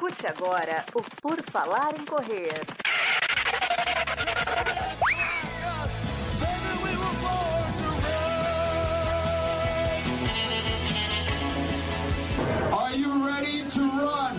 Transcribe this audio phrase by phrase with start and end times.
[0.00, 2.54] Escute agora o Por Falar em Correr.
[12.72, 14.36] Are you ready to run?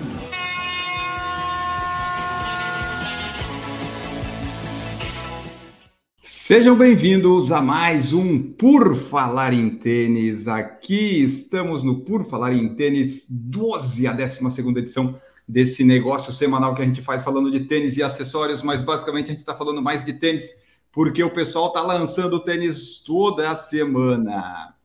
[6.20, 10.48] Sejam bem-vindos a mais um Por Falar em Tênis.
[10.48, 16.81] Aqui estamos no Por Falar em Tênis 12, a 12 edição desse negócio semanal que
[16.81, 20.04] a gente faz falando de tênis e acessórios, mas basicamente a gente está falando mais
[20.04, 20.54] de tênis
[20.91, 24.75] porque o pessoal está lançando tênis toda semana.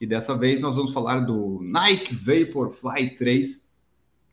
[0.00, 3.62] E dessa vez nós vamos falar do Nike Vaporfly 3,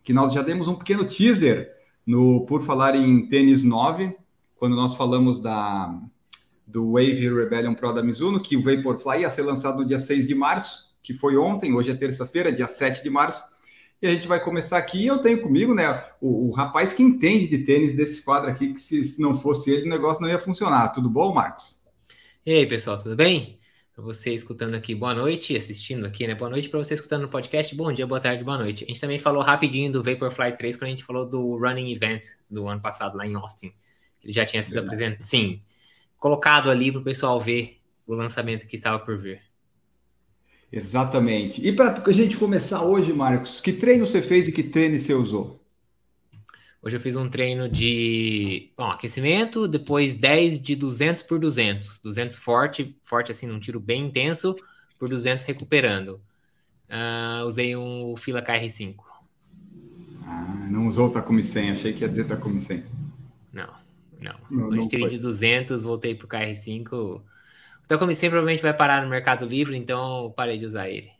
[0.04, 1.74] que nós já demos um pequeno teaser
[2.06, 4.16] no Por Falar em Tênis 9,
[4.56, 6.00] quando nós falamos da
[6.68, 10.28] do Wave Rebellion Pro da Mizuno, que o Vaporfly ia ser lançado no dia 6
[10.28, 13.42] de março, que foi ontem, hoje é terça-feira, dia 7 de março.
[14.02, 15.06] E a gente vai começar aqui.
[15.06, 18.80] Eu tenho comigo, né, o, o, rapaz que entende de tênis desse quadro aqui, que
[18.80, 20.90] se, se não fosse ele, o negócio não ia funcionar.
[20.90, 21.84] Tudo bom, Marcos?
[22.46, 23.60] E aí, pessoal, tudo bem?
[23.94, 26.36] Para você escutando aqui, boa noite, assistindo aqui, né?
[26.36, 28.84] Boa noite para você escutando no podcast, bom dia, boa tarde, boa noite.
[28.84, 32.24] A gente também falou rapidinho do Vaporfly 3 quando a gente falou do Running Event
[32.50, 33.74] do ano passado lá em Austin.
[34.22, 35.24] Ele já tinha sido apresentado.
[35.24, 35.62] Sim,
[36.18, 39.42] colocado ali para o pessoal ver o lançamento que estava por vir.
[40.76, 41.66] Exatamente.
[41.66, 45.14] E para a gente começar hoje, Marcos, que treino você fez e que treino você
[45.14, 45.58] usou?
[46.82, 52.00] Hoje eu fiz um treino de bom, aquecimento, depois 10 de 200 por 200.
[52.00, 54.54] 200 forte, forte assim, num tiro bem intenso,
[55.00, 56.20] por 200 recuperando.
[56.90, 58.96] Uh, usei um Fila KR5.
[60.26, 62.84] Ah, não usou o Takumi 100, achei que ia dizer Takumi 100.
[63.54, 63.70] Não.
[64.20, 64.36] Não.
[64.52, 67.22] não Hoje tirei de 200, voltei pro KR5.
[67.86, 71.12] O Takumi 100 provavelmente vai parar no Mercado Livre, então parei de usar ele.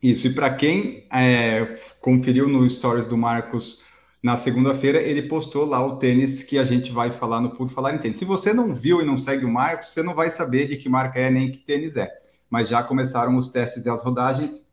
[0.00, 3.82] Isso, e para quem é, conferiu no Stories do Marcos
[4.22, 7.94] na segunda-feira, ele postou lá o tênis que a gente vai falar no Por Falar
[7.94, 8.16] em Tênis.
[8.16, 10.88] Se você não viu e não segue o Marcos, você não vai saber de que
[10.88, 12.12] marca é nem que tênis é.
[12.48, 14.68] Mas já começaram os testes e as rodagens.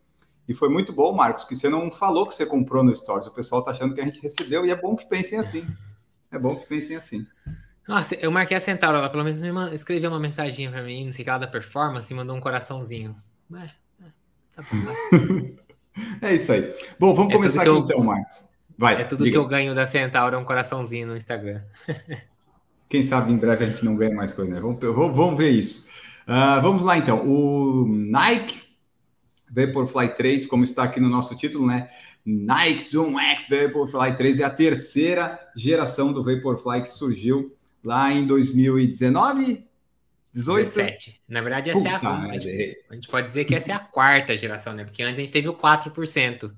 [0.47, 3.25] E foi muito bom, Marcos, que você não falou que você comprou no Stories.
[3.25, 5.65] O pessoal tá achando que a gente recebeu e é bom que pensem assim.
[6.31, 7.25] É bom que pensem assim.
[7.87, 11.21] Nossa, eu marquei a Centauro, ela pelo menos escreveu uma mensagem pra mim, não sei
[11.21, 13.15] o que lá da performance, e mandou um coraçãozinho.
[13.53, 14.05] É, é,
[14.55, 15.55] tá bom,
[16.21, 16.73] é isso aí.
[16.97, 18.41] Bom, vamos é começar aqui eu, então, Marcos.
[18.77, 19.01] Vai.
[19.01, 19.33] É tudo diga.
[19.33, 21.61] que eu ganho da Centauro, é um coraçãozinho no Instagram.
[22.87, 24.59] Quem sabe em breve a gente não ganha mais coisa, né?
[24.59, 24.79] Vamos,
[25.15, 25.87] vamos ver isso.
[26.27, 27.25] Uh, vamos lá então.
[27.27, 28.61] O Nike
[29.49, 31.89] Vaporfly 3, como está aqui no nosso título, né?
[32.25, 38.25] Nike Zoom X Vaporfly 3 é a terceira geração do Vaporfly que surgiu lá em
[38.25, 39.67] 2019,
[40.33, 40.65] 18?
[40.65, 41.21] 17.
[41.27, 43.75] Na verdade, essa Puta, é a, a, gente, a gente pode dizer que essa é
[43.75, 44.83] a quarta geração, né?
[44.83, 46.53] Porque antes a gente teve o 4%.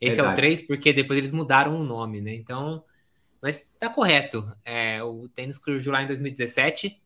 [0.00, 0.20] Esse Verdade.
[0.20, 2.34] é o 3 porque depois eles mudaram o nome, né?
[2.34, 2.84] Então,
[3.42, 4.44] mas tá correto.
[4.64, 7.00] É, o tênis surgiu lá em 2017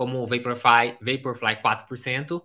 [0.00, 2.42] como o Vaporfly, Vaporfly 4%.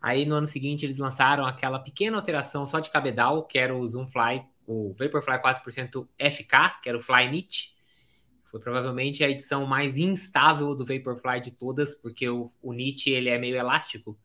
[0.00, 3.86] Aí no ano seguinte eles lançaram aquela pequena alteração só de cabedal, que era o
[3.86, 7.75] Zoomfly, o Vaporfly 4% FK, que era o Fly Knit.
[8.50, 13.28] Foi provavelmente a edição mais instável do Vaporfly de todas, porque o, o Knit ele
[13.28, 14.18] é meio elástico.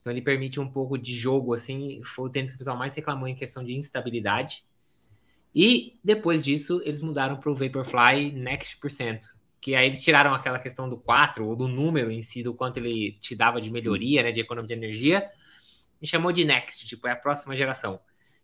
[0.00, 2.00] Então ele permite um pouco de jogo, assim.
[2.02, 4.64] Foi o tênis que o pessoal mais reclamou em questão de instabilidade.
[5.54, 9.24] E depois disso, eles mudaram para o Vaporfly Next Percent,
[9.60, 12.78] que aí eles tiraram aquela questão do 4, ou do número em si, do quanto
[12.78, 15.30] ele te dava de melhoria, né, de economia de energia,
[16.00, 17.98] e chamou de Next, tipo, é a próxima geração.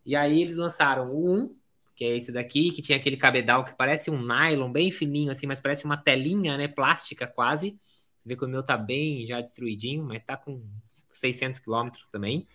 [0.04, 1.56] E aí eles lançaram o 1,
[1.94, 5.46] que é esse daqui, que tinha aquele cabedal que parece um nylon, bem fininho assim,
[5.46, 7.78] mas parece uma telinha, né, plástica quase.
[8.18, 10.62] Você vê que o meu tá bem já destruidinho, mas tá com
[11.10, 12.48] 600 quilômetros também.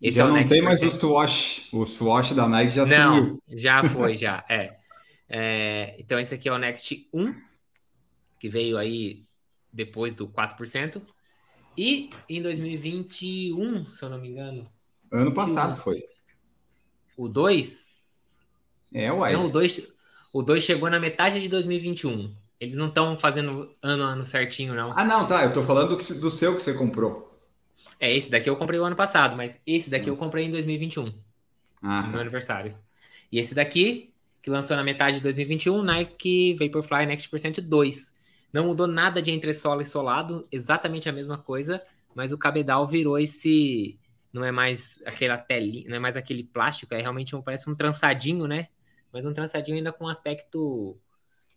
[0.00, 3.42] Esse já é não tem mais o Swatch, o Swatch da Nike já não, sumiu.
[3.48, 4.72] já foi, já, é.
[5.28, 5.96] é.
[5.98, 7.34] Então esse aqui é o Next 1,
[8.40, 9.24] que veio aí
[9.72, 11.00] depois do 4%.
[11.78, 14.68] E em 2021, se eu não me engano.
[15.10, 16.02] Ano passado foi.
[17.16, 17.91] O 2?
[18.94, 19.32] É, uai.
[19.32, 19.88] Não, o 2
[20.32, 22.34] o 2 chegou na metade de 2021.
[22.58, 24.94] Eles não estão fazendo ano a ano certinho, não.
[24.96, 25.44] Ah, não, tá.
[25.44, 27.30] Eu tô falando do, do seu que você comprou.
[28.00, 30.14] É, esse daqui eu comprei o ano passado, mas esse daqui hum.
[30.14, 31.12] eu comprei em 2021.
[31.82, 32.74] Ah, no meu aniversário.
[33.30, 34.12] E esse daqui,
[34.42, 38.14] que lançou na metade de 2021, Nike Vaporfly Next Percent 2.
[38.52, 41.82] Não mudou nada de entressola e solado, exatamente a mesma coisa,
[42.14, 43.98] mas o cabedal virou esse.
[44.32, 47.74] Não é mais aquela telinha, não é mais aquele plástico, é realmente um, parece um
[47.74, 48.68] trançadinho, né?
[49.12, 50.98] Mas um trançadinho ainda com um aspecto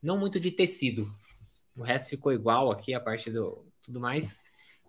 [0.02, 1.10] não muito de tecido.
[1.76, 4.40] O resto ficou igual aqui, a parte do tudo mais.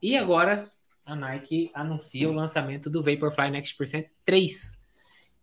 [0.02, 0.70] E agora
[1.04, 4.76] a Nike anuncia o lançamento do Vaporfly Next Percent 3,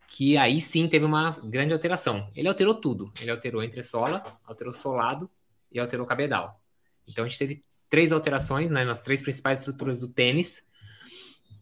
[0.08, 2.30] que aí sim teve uma grande alteração.
[2.36, 3.12] Ele alterou tudo.
[3.22, 5.30] Ele alterou entressola, alterou solado
[5.72, 6.62] e alterou cabedal.
[7.08, 10.64] Então a gente teve três alterações né, nas três principais estruturas do tênis.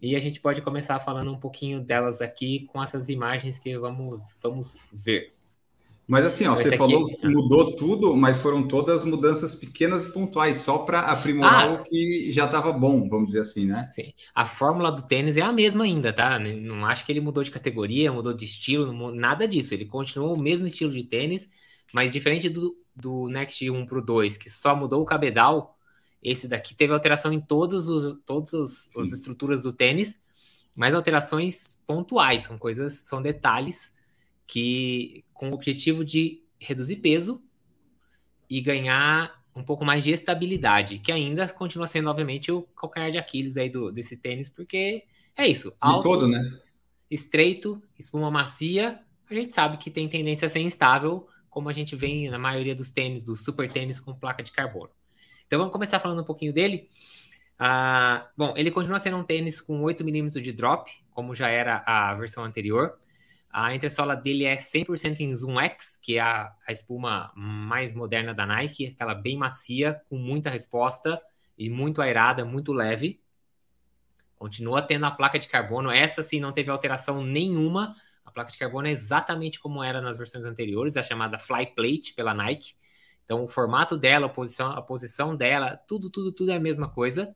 [0.01, 4.19] E a gente pode começar falando um pouquinho delas aqui com essas imagens que vamos,
[4.41, 5.31] vamos ver.
[6.11, 10.57] Mas assim, ó, você falou que mudou tudo, mas foram todas mudanças pequenas e pontuais,
[10.57, 13.89] só para aprimorar ah, o que já estava bom, vamos dizer assim, né?
[13.95, 14.11] Sim.
[14.35, 16.37] A fórmula do tênis é a mesma ainda, tá?
[16.37, 19.73] Não acho que ele mudou de categoria, mudou de estilo, nada disso.
[19.73, 21.49] Ele continuou o mesmo estilo de tênis,
[21.93, 25.77] mas diferente do, do Next 1 para o 2, que só mudou o cabedal,
[26.21, 30.19] esse daqui teve alteração em todos os, todas as estruturas do tênis,
[30.75, 33.93] mas alterações pontuais, são coisas, são detalhes
[34.51, 37.42] que com o objetivo de reduzir peso
[38.50, 43.18] e ganhar um pouco mais de estabilidade, que ainda continua sendo, obviamente, o calcanhar de
[43.18, 45.06] Aquiles aí do, desse tênis, porque
[45.38, 45.74] é isso.
[45.80, 46.59] Alto, todo, né?
[47.09, 49.00] Estreito, espuma macia,
[49.30, 52.75] a gente sabe que tem tendência a ser instável, como a gente vê na maioria
[52.75, 54.92] dos tênis, dos super tênis com placa de carbono.
[55.47, 56.89] Então vamos começar falando um pouquinho dele.
[57.57, 61.81] Ah, bom, ele continua sendo um tênis com 8 milímetros de drop, como já era
[61.86, 62.97] a versão anterior.
[63.51, 68.33] A entressola dele é 100% em Zoom X, que é a, a, espuma mais moderna
[68.33, 71.21] da Nike, aquela bem macia, com muita resposta
[71.57, 73.21] e muito aerada, muito leve.
[74.38, 77.94] Continua tendo a placa de carbono, essa sim não teve alteração nenhuma.
[78.24, 82.13] A placa de carbono é exatamente como era nas versões anteriores, a chamada Fly Plate
[82.15, 82.74] pela Nike.
[83.25, 86.89] Então, o formato dela, a posição, a posição dela, tudo, tudo, tudo é a mesma
[86.89, 87.36] coisa.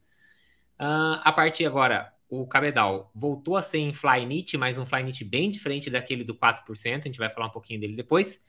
[0.79, 5.49] Uh, a partir agora, o cabedal voltou a ser em Flyknit, mas um Flyknit bem
[5.49, 8.41] diferente daquele do 4%, a gente vai falar um pouquinho dele depois.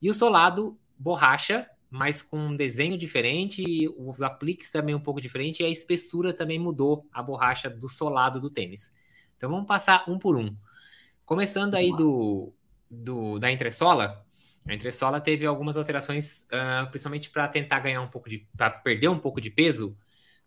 [0.00, 3.64] E o solado, borracha, mas com um desenho diferente,
[3.96, 8.40] os apliques também um pouco diferente, e a espessura também mudou a borracha do solado
[8.40, 8.92] do tênis.
[9.36, 10.54] Então vamos passar um por um.
[11.24, 12.52] Começando aí do,
[12.90, 14.24] do da entressola,
[14.68, 18.46] a entressola teve algumas alterações, uh, principalmente para tentar ganhar um pouco de.
[18.56, 19.96] para perder um pouco de peso.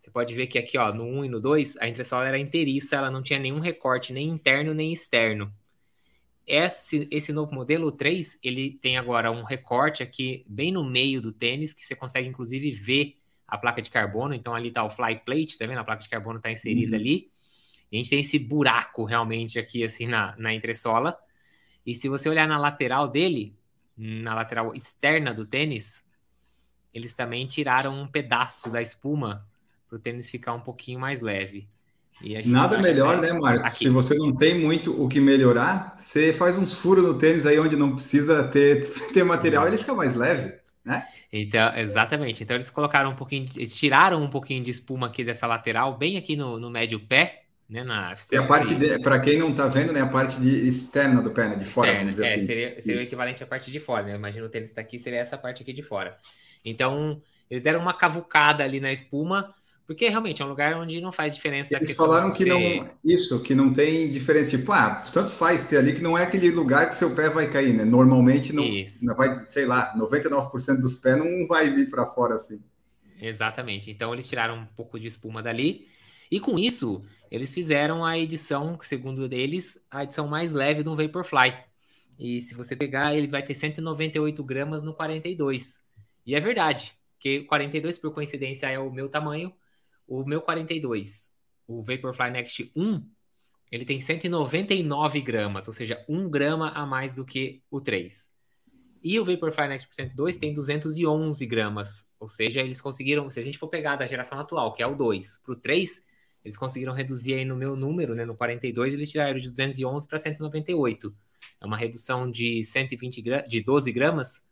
[0.00, 2.96] Você pode ver que aqui, ó, no 1 e no 2, a entressola era inteiriça,
[2.96, 5.52] ela não tinha nenhum recorte, nem interno nem externo.
[6.46, 11.20] Esse, esse novo modelo, o 3, ele tem agora um recorte aqui bem no meio
[11.20, 14.32] do tênis, que você consegue inclusive ver a placa de carbono.
[14.32, 15.78] Então ali tá o fly plate, tá vendo?
[15.78, 17.02] A placa de carbono está inserida uhum.
[17.02, 17.30] ali.
[17.92, 21.18] E a gente tem esse buraco realmente aqui, assim, na, na entressola.
[21.84, 23.54] E se você olhar na lateral dele,
[23.96, 26.02] na lateral externa do tênis,
[26.94, 29.46] eles também tiraram um pedaço da espuma
[29.90, 31.68] para o tênis ficar um pouquinho mais leve.
[32.44, 33.66] Nada melhor, né, Marcos?
[33.66, 33.84] Aqui.
[33.84, 37.58] Se você não tem muito o que melhorar, você faz uns furos no tênis aí
[37.58, 40.54] onde não precisa ter, ter material, ele fica mais leve,
[40.84, 41.04] né?
[41.32, 42.42] Então, exatamente.
[42.42, 46.16] Então eles colocaram um pouquinho, eles tiraram um pouquinho de espuma aqui dessa lateral, bem
[46.16, 47.82] aqui no, no médio pé, né?
[47.82, 50.02] Na, e a parte para quem não está vendo, né?
[50.02, 51.56] A parte de externa do pé, né?
[51.56, 52.46] De fora, vamos dizer é, assim.
[52.46, 54.14] Seria, seria o equivalente à parte de fora, né?
[54.14, 56.18] Imagina o tênis está aqui, seria essa parte aqui de fora.
[56.64, 59.54] Então, eles deram uma cavucada ali na espuma,
[59.90, 61.76] porque realmente é um lugar onde não faz diferença.
[61.76, 62.60] Eles falaram que não.
[63.04, 64.48] Isso, que não tem diferença.
[64.48, 67.50] Tipo, ah, tanto faz ter ali que não é aquele lugar que seu pé vai
[67.50, 67.84] cair, né?
[67.84, 68.62] Normalmente não,
[69.02, 72.62] não vai, sei lá, 99% dos pés não vai vir para fora assim.
[73.20, 73.90] Exatamente.
[73.90, 75.88] Então eles tiraram um pouco de espuma dali.
[76.30, 81.52] E com isso, eles fizeram a edição, segundo eles, a edição mais leve do Vaporfly.
[82.16, 85.80] E se você pegar, ele vai ter 198 gramas no 42.
[86.24, 89.52] E é verdade, que 42, por coincidência, é o meu tamanho.
[90.10, 91.32] O meu 42,
[91.68, 93.06] o Vaporfly Next 1,
[93.70, 98.28] ele tem 199 gramas, ou seja, 1 grama a mais do que o 3.
[99.04, 103.56] E o Vaporfly Next 2 tem 211 gramas, ou seja, eles conseguiram, se a gente
[103.56, 106.04] for pegar da geração atual, que é o 2, para o 3,
[106.44, 110.18] eles conseguiram reduzir aí no meu número, né, no 42, eles tiraram de 211 para
[110.18, 111.14] 198.
[111.60, 114.42] É uma redução de 120 gra de 12 gramas,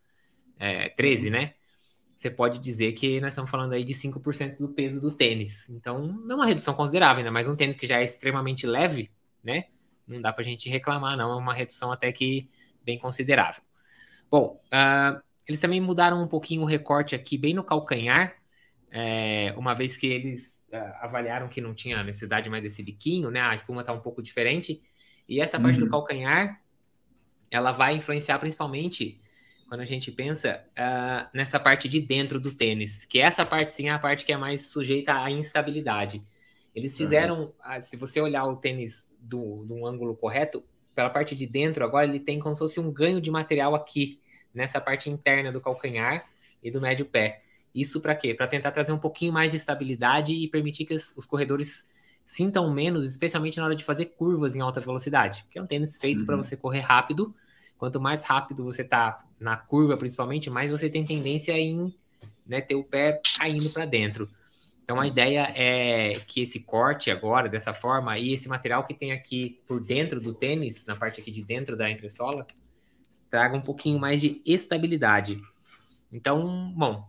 [0.57, 1.55] é, 13, né?
[2.19, 5.71] Você pode dizer que nós estamos falando aí de 5% do peso do tênis.
[5.71, 7.31] Então, não é uma redução considerável, né?
[7.31, 9.09] Mas um tênis que já é extremamente leve,
[9.43, 9.67] né?
[10.05, 11.31] Não dá para a gente reclamar, não.
[11.31, 12.51] É uma redução até que
[12.85, 13.63] bem considerável.
[14.29, 18.35] Bom, uh, eles também mudaram um pouquinho o recorte aqui, bem no calcanhar,
[18.91, 23.43] é, uma vez que eles uh, avaliaram que não tinha necessidade mais desse biquinho, né?
[23.43, 24.81] A espuma está um pouco diferente.
[25.29, 25.85] E essa parte uhum.
[25.85, 26.61] do calcanhar,
[27.49, 29.21] ela vai influenciar principalmente
[29.69, 33.89] quando a gente pensa uh, nessa parte de dentro do tênis, que essa parte sim
[33.89, 36.23] é a parte que é mais sujeita à instabilidade.
[36.75, 37.81] Eles fizeram, uhum.
[37.81, 42.19] se você olhar o tênis do, do ângulo correto, pela parte de dentro, agora ele
[42.19, 44.21] tem como se fosse um ganho de material aqui,
[44.55, 46.27] nessa parte interna do calcanhar
[46.63, 47.43] e do médio pé.
[47.75, 48.35] Isso para quê?
[48.35, 51.87] Para tentar trazer um pouquinho mais de estabilidade e permitir que os corredores
[52.27, 55.99] sintam menos, especialmente na hora de fazer curvas em alta velocidade, porque é um tênis
[55.99, 56.27] feito uhum.
[56.27, 57.35] para você correr rápido.
[57.77, 61.95] Quanto mais rápido você tá na curva, principalmente, mais você tem tendência em
[62.47, 64.29] né, ter o pé caindo para dentro.
[64.83, 69.13] Então a ideia é que esse corte agora, dessa forma, e esse material que tem
[69.13, 72.47] aqui por dentro do tênis, na parte aqui de dentro da entressola,
[73.29, 75.43] traga um pouquinho mais de estabilidade.
[76.11, 77.07] Então, bom.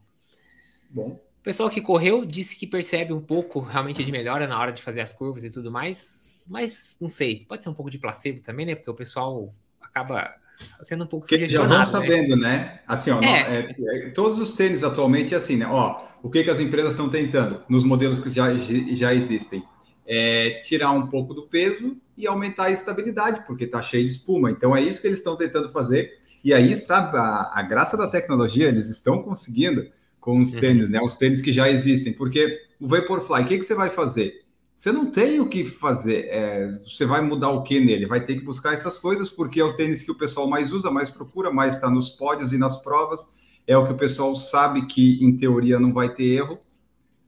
[0.90, 1.08] Bom.
[1.40, 4.82] O pessoal que correu disse que percebe um pouco realmente de melhora na hora de
[4.84, 8.42] fazer as curvas e tudo mais, mas não sei, pode ser um pouco de placebo
[8.42, 8.76] também, né?
[8.76, 10.36] Porque o pessoal acaba
[10.82, 11.86] sendo um pouco que Já vão né?
[11.86, 12.50] sabendo, né?
[12.50, 12.80] né?
[12.88, 13.70] Assim, ó, é.
[13.70, 15.68] É, é, todos os tênis atualmente é assim, né?
[15.68, 19.64] Ó, o que, que as empresas estão tentando nos modelos que já, já existem?
[20.06, 24.50] É tirar um pouco do peso e aumentar a estabilidade, porque está cheio de espuma.
[24.52, 26.20] Então é isso que eles estão tentando fazer.
[26.44, 29.88] E aí está a, a graça da tecnologia, eles estão conseguindo
[30.20, 30.60] com os uhum.
[30.60, 30.92] tênis, uhum.
[30.92, 31.02] né?
[31.02, 34.42] Os tênis que já existem, porque o Vaporfly, o que, que você vai fazer?
[34.80, 36.28] Você não tem o que fazer.
[36.30, 38.06] É, você vai mudar o que nele?
[38.06, 40.90] Vai ter que buscar essas coisas, porque é o tênis que o pessoal mais usa,
[40.90, 43.28] mais procura, mais está nos pódios e nas provas.
[43.68, 46.60] É o que o pessoal sabe que, em teoria, não vai ter erro.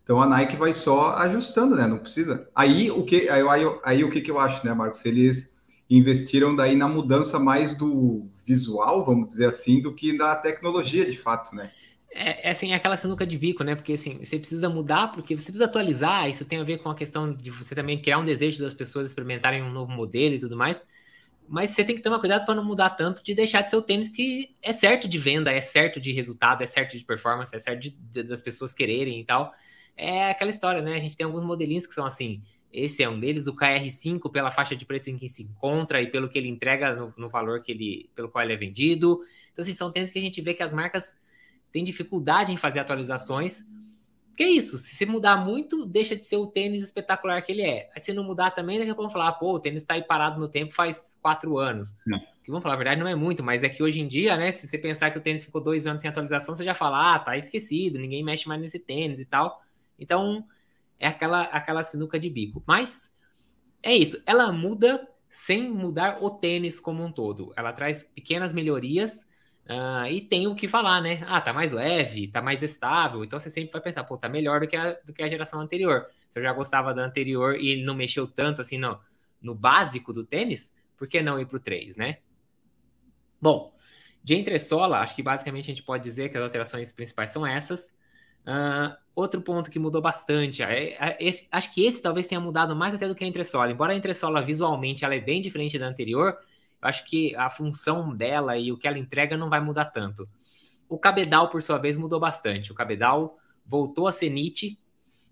[0.01, 1.85] Então a Nike vai só ajustando, né?
[1.87, 2.47] Não precisa.
[2.55, 5.03] Aí o que, aí, aí, aí o que, que eu acho, né, Marcos?
[5.03, 11.03] Eles investiram daí na mudança mais do visual, vamos dizer assim, do que da tecnologia
[11.03, 11.69] de fato, né?
[12.13, 13.75] É, é, assim, é aquela sinuca de bico, né?
[13.75, 16.29] Porque assim, você precisa mudar, porque você precisa atualizar.
[16.29, 19.07] Isso tem a ver com a questão de você também criar um desejo das pessoas
[19.07, 20.81] experimentarem um novo modelo e tudo mais.
[21.47, 23.81] Mas você tem que tomar cuidado para não mudar tanto de deixar de ser o
[23.81, 27.59] tênis que é certo de venda, é certo de resultado, é certo de performance, é
[27.59, 29.53] certo de, de, das pessoas quererem e tal.
[29.97, 30.95] É aquela história, né?
[30.95, 32.41] A gente tem alguns modelinhos que são assim.
[32.73, 36.07] Esse é um deles, o KR5, pela faixa de preço em que se encontra e
[36.07, 39.19] pelo que ele entrega no, no valor que ele, pelo qual ele é vendido.
[39.51, 41.19] Então, assim, são tênis que a gente vê que as marcas
[41.71, 43.69] tem dificuldade em fazer atualizações.
[44.35, 47.89] Que é isso, se mudar muito, deixa de ser o tênis espetacular que ele é.
[47.93, 50.03] Aí se não mudar também, daqui a pouco vão falar, pô, o tênis está aí
[50.03, 51.95] parado no tempo faz quatro anos.
[52.05, 52.19] Não.
[52.43, 54.51] Que vamos falar, a verdade não é muito, mas é que hoje em dia, né,
[54.51, 57.19] se você pensar que o tênis ficou dois anos sem atualização, você já fala, ah,
[57.19, 59.61] tá esquecido, ninguém mexe mais nesse tênis e tal.
[59.99, 60.45] Então,
[60.97, 62.63] é aquela, aquela sinuca de bico.
[62.65, 63.13] Mas,
[63.83, 67.53] é isso, ela muda sem mudar o tênis como um todo.
[67.55, 69.25] Ela traz pequenas melhorias
[69.69, 71.21] Uh, e tem o que falar, né?
[71.27, 73.23] Ah, tá mais leve, tá mais estável.
[73.23, 75.59] Então você sempre vai pensar, pô, tá melhor do que a, do que a geração
[75.61, 76.07] anterior.
[76.29, 78.99] Se eu já gostava da anterior e não mexeu tanto assim no,
[79.41, 82.17] no básico do tênis, por que não ir pro 3, né?
[83.41, 83.73] Bom,
[84.23, 87.87] de entressola, acho que basicamente a gente pode dizer que as alterações principais são essas.
[88.45, 92.75] Uh, outro ponto que mudou bastante, é, é, esse, acho que esse talvez tenha mudado
[92.75, 93.71] mais até do que a entressola.
[93.71, 96.37] Embora a entressola visualmente ela é bem diferente da anterior,
[96.81, 100.27] acho que a função dela e o que ela entrega não vai mudar tanto.
[100.89, 102.71] O cabedal, por sua vez, mudou bastante.
[102.71, 104.77] O cabedal voltou a ser Nietzsche.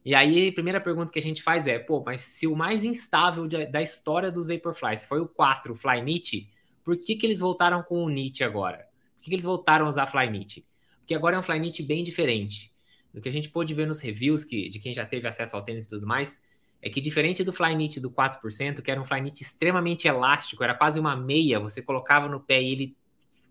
[0.05, 2.83] E aí, a primeira pergunta que a gente faz é: pô, mas se o mais
[2.83, 6.49] instável de, da história dos Vaporflies foi o 4 Fly Nietzsche,
[6.83, 8.87] por que, que eles voltaram com o Nietzsche agora?
[9.15, 10.65] Por que, que eles voltaram a usar Fly Nietzsche?
[10.99, 12.73] Porque agora é um Fly Nietzsche bem diferente.
[13.13, 15.63] Do que a gente pôde ver nos reviews que, de quem já teve acesso ao
[15.63, 16.39] tênis e tudo mais,
[16.81, 20.99] é que diferente do Flyknit do 4%, que era um Flyknit extremamente elástico, era quase
[20.99, 22.97] uma meia, você colocava no pé e ele,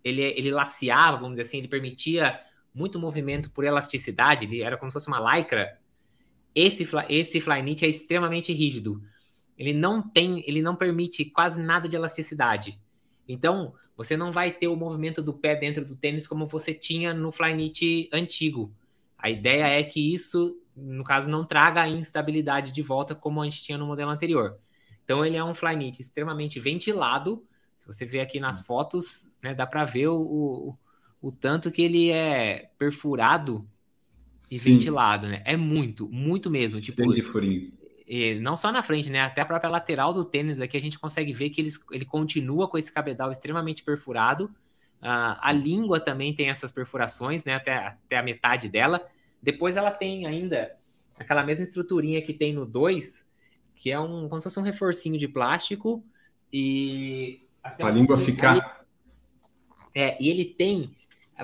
[0.02, 2.40] ele, ele laceava, vamos dizer assim, ele permitia
[2.75, 5.78] muito movimento por elasticidade, ele era como se fosse uma lycra.
[6.54, 9.02] Esse, esse Flyknit é extremamente rígido.
[9.58, 12.80] Ele não tem, ele não permite quase nada de elasticidade.
[13.28, 17.12] Então, você não vai ter o movimento do pé dentro do tênis como você tinha
[17.12, 18.73] no Flyknit antigo.
[19.18, 23.44] A ideia é que isso no caso, não traga a instabilidade de volta como a
[23.44, 24.58] gente tinha no modelo anterior.
[25.04, 27.44] Então, ele é um Flyknit extremamente ventilado.
[27.78, 30.78] Se você ver aqui nas fotos, né, dá para ver o, o,
[31.20, 33.66] o, tanto que ele é perfurado
[34.52, 34.75] e Sim.
[34.75, 35.42] ventilado, né?
[35.44, 36.80] É muito, muito mesmo.
[36.80, 37.73] Tipo, Tem furinho.
[38.06, 39.20] E não só na frente, né?
[39.20, 42.68] Até a própria lateral do tênis aqui a gente consegue ver que ele, ele continua
[42.68, 44.44] com esse cabedal extremamente perfurado.
[45.00, 47.54] Uh, a língua também tem essas perfurações, né?
[47.54, 49.06] Até, até a metade dela.
[49.42, 50.76] Depois ela tem ainda
[51.18, 53.26] aquela mesma estruturinha que tem no 2,
[53.75, 56.04] que é um como se fosse um reforcinho de plástico
[56.52, 58.78] e a língua ficar
[59.95, 60.95] é, e ele tem,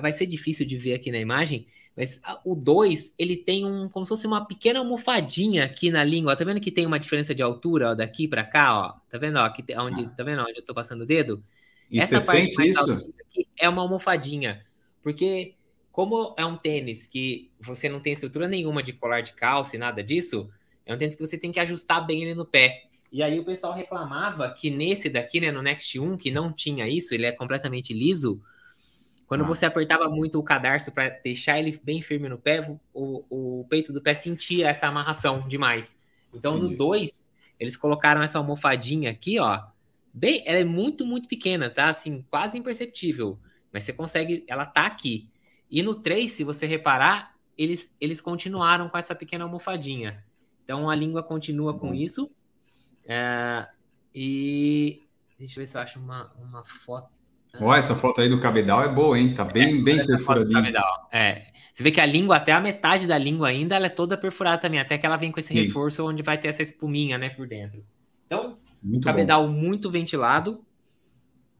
[0.01, 4.05] vai ser difícil de ver aqui na imagem, mas o 2, ele tem um como
[4.05, 6.35] se fosse uma pequena almofadinha aqui na língua.
[6.35, 8.93] Tá vendo que tem uma diferença de altura, ó, daqui para cá, ó?
[9.09, 11.43] Tá vendo, ó, aqui, onde, tá vendo onde eu tô passando o dedo?
[11.91, 13.13] E Essa parte mais isso?
[13.29, 14.65] aqui é uma almofadinha,
[15.01, 15.55] porque
[15.95, 19.79] como é um tênis que você não tem estrutura nenhuma de colar de calça e
[19.79, 20.51] nada disso,
[20.85, 22.83] é um tênis que você tem que ajustar bem ele no pé.
[23.09, 26.85] E aí o pessoal reclamava que nesse daqui, né, no Next 1, que não tinha
[26.85, 28.43] isso, ele é completamente liso.
[29.25, 29.47] Quando ah.
[29.47, 33.93] você apertava muito o cadarço para deixar ele bem firme no pé, o, o peito
[33.93, 35.95] do pé sentia essa amarração demais.
[36.33, 36.71] Então Entendi.
[36.73, 37.13] no 2,
[37.57, 39.63] eles colocaram essa almofadinha aqui, ó.
[40.13, 41.87] Bem, ela é muito, muito pequena, tá?
[41.87, 43.39] Assim, quase imperceptível.
[43.71, 45.29] Mas você consegue, ela tá aqui.
[45.69, 50.23] E no 3, se você reparar, eles, eles continuaram com essa pequena almofadinha.
[50.63, 52.29] Então a língua continua com isso.
[53.07, 53.67] É,
[54.13, 55.03] e
[55.37, 57.09] deixa eu ver se eu acho uma, uma foto.
[57.61, 59.33] Ó, essa foto aí do cabedal é boa, hein?
[59.33, 60.73] Tá bem, é, bem perfuradinha.
[61.11, 61.45] É.
[61.73, 64.57] Você vê que a língua, até a metade da língua ainda, ela é toda perfurada
[64.61, 65.61] também, até que ela vem com esse Sim.
[65.61, 67.83] reforço onde vai ter essa espuminha, né, por dentro.
[68.25, 69.53] Então, muito cabedal bom.
[69.53, 70.63] muito ventilado,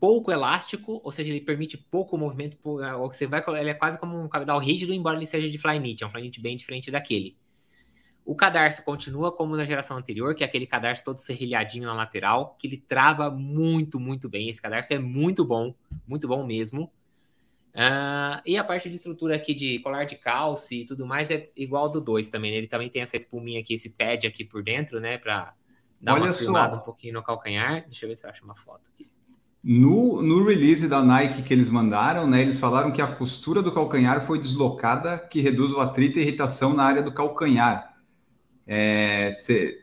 [0.06, 4.00] pouco elástico, ou seja, ele permite pouco movimento, é, ou você vai, ele é quase
[4.00, 7.36] como um cabedal rígido, embora ele seja de flyknit, é um flyknit bem diferente daquele.
[8.24, 12.56] O cadarço continua como na geração anterior, que é aquele cadarço todo serrilhadinho na lateral,
[12.60, 14.48] que ele trava muito, muito bem.
[14.48, 15.74] Esse cadarço é muito bom,
[16.08, 16.84] muito bom mesmo.
[17.74, 21.50] Uh, e a parte de estrutura aqui de colar de calce e tudo mais é
[21.56, 22.52] igual ao do 2 também.
[22.52, 22.58] Né?
[22.58, 25.18] Ele também tem essa espuminha aqui, esse pad aqui por dentro, né?
[25.18, 25.56] Para
[26.00, 27.86] dar Olha uma filmada um pouquinho no calcanhar.
[27.86, 29.15] Deixa eu ver se eu acho uma foto aqui.
[29.68, 33.72] No, no release da Nike que eles mandaram, né, eles falaram que a costura do
[33.72, 37.96] calcanhar foi deslocada, que reduz o atrito e irritação na área do calcanhar.
[39.36, 39.82] Você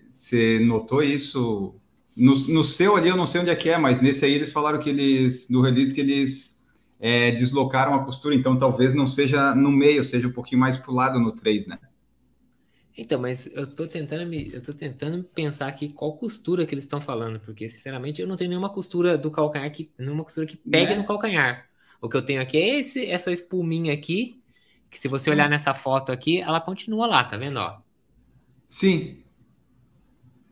[0.61, 1.75] é, notou isso?
[2.17, 4.53] No, no, seu ali, eu não sei onde é que é, mas nesse aí eles
[4.53, 6.62] falaram que eles, no release, que eles
[7.01, 10.95] é, deslocaram a costura, então talvez não seja no meio, seja um pouquinho mais pro
[10.95, 11.81] lado no 3, né?
[12.96, 16.84] Então, mas eu tô tentando me, eu tô tentando pensar aqui qual costura que eles
[16.84, 20.56] estão falando, porque sinceramente eu não tenho nenhuma costura do calcanhar que, nenhuma costura que
[20.56, 20.96] pegue né?
[20.96, 21.66] no calcanhar.
[22.00, 24.42] O que eu tenho aqui é esse, essa espuminha aqui,
[24.90, 27.78] que se você olhar nessa foto aqui, ela continua lá, tá vendo, ó?
[28.68, 29.22] Sim.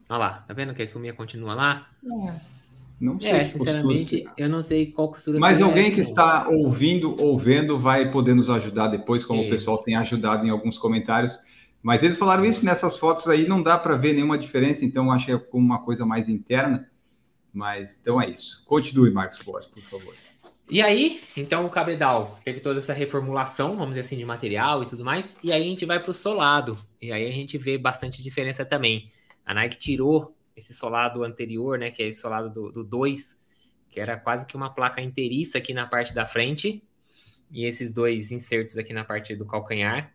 [0.09, 1.91] Olha lá, tá vendo que a espuminha continua lá?
[2.05, 2.61] É.
[3.01, 3.31] Não sei.
[3.31, 5.39] É, sinceramente, eu não sei qual costura.
[5.39, 9.49] Mas alguém que está ouvindo ou vendo vai poder nos ajudar depois, como isso.
[9.49, 11.39] o pessoal tem ajudado em alguns comentários.
[11.83, 15.27] Mas eles falaram isso nessas fotos aí, não dá para ver nenhuma diferença, então acho
[15.27, 16.91] que é uma coisa mais interna.
[17.53, 18.65] Mas então é isso.
[18.67, 20.15] Continue, Marcos Boas, por favor.
[20.71, 24.87] E aí, então o cabedal teve toda essa reformulação, vamos dizer assim, de material e
[24.87, 25.37] tudo mais.
[25.43, 26.79] E aí a gente vai para o solado.
[27.03, 29.11] E aí a gente vê bastante diferença também.
[29.45, 31.91] A Nike tirou esse solado anterior, né?
[31.91, 33.37] Que é esse solado do 2,
[33.91, 36.85] que era quase que uma placa inteiriça aqui na parte da frente.
[37.51, 40.15] E esses dois insertos aqui na parte do calcanhar.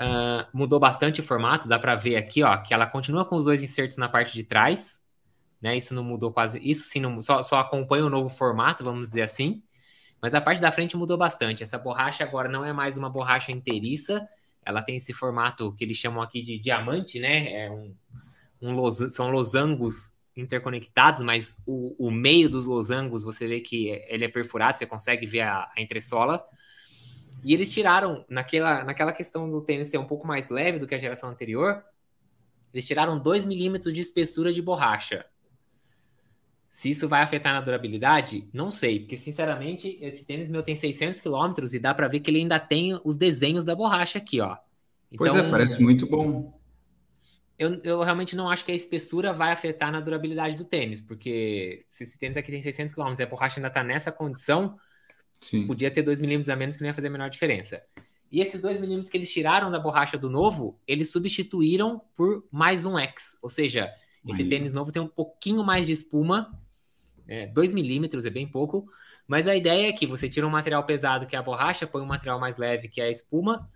[0.00, 3.44] Uh, mudou bastante o formato, dá para ver aqui, ó, que ela continua com os
[3.44, 4.98] dois insertos na parte de trás,
[5.60, 5.76] né?
[5.76, 9.22] Isso não mudou quase, isso sim, não, só, só acompanha o novo formato, vamos dizer
[9.22, 9.62] assim.
[10.22, 11.62] Mas a parte da frente mudou bastante.
[11.62, 14.26] Essa borracha agora não é mais uma borracha inteiriça,
[14.64, 17.64] ela tem esse formato que eles chamam aqui de diamante, né?
[17.66, 17.94] É um,
[18.62, 24.24] um los, são losangos interconectados, mas o, o, meio dos losangos você vê que ele
[24.24, 26.42] é perfurado, você consegue ver a, a entressola.
[27.44, 30.94] E eles tiraram, naquela, naquela questão do tênis ser um pouco mais leve do que
[30.94, 31.82] a geração anterior,
[32.72, 35.24] eles tiraram 2 milímetros de espessura de borracha.
[36.68, 41.20] Se isso vai afetar na durabilidade, não sei, porque sinceramente esse tênis meu tem 600
[41.20, 44.56] quilômetros e dá para ver que ele ainda tem os desenhos da borracha aqui, ó.
[45.10, 46.56] Então, pois é, então, parece muito bom.
[47.58, 51.84] Eu, eu realmente não acho que a espessura vai afetar na durabilidade do tênis, porque
[51.88, 54.78] se esse tênis aqui tem 600 km e a borracha ainda está nessa condição,
[55.40, 55.66] Sim.
[55.66, 57.82] podia ter 2 milímetros a menos que não ia fazer a menor diferença.
[58.30, 62.86] E esses 2 milímetros que eles tiraram da borracha do novo, eles substituíram por mais
[62.86, 63.92] um X, ou seja,
[64.28, 66.56] esse tênis novo tem um pouquinho mais de espuma,
[67.52, 68.86] 2 é, milímetros é bem pouco,
[69.26, 72.02] mas a ideia é que você tira um material pesado que é a borracha, põe
[72.02, 73.68] um material mais leve que é a espuma,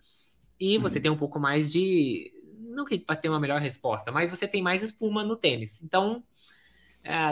[0.59, 1.03] e você uhum.
[1.03, 2.33] tem um pouco mais de.
[2.59, 5.83] Não que para ter uma melhor resposta, mas você tem mais espuma no tênis.
[5.83, 6.25] Então,